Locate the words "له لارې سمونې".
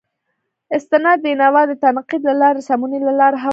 2.29-2.99